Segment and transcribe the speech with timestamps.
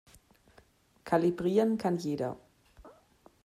[1.03, 2.35] Kalibrieren kann jeder.